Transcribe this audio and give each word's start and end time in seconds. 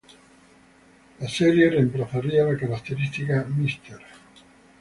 La 1.19 1.27
serie 1.29 1.69
reemplazaría 1.69 2.43
la 2.45 2.57
característica 2.57 3.45
"Mr. 3.47 4.01